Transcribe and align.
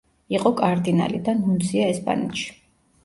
იყო 0.35 0.51
კარდინალი 0.61 1.21
და 1.27 1.37
ნუნცია 1.43 1.85
ესპანეთში. 1.93 2.49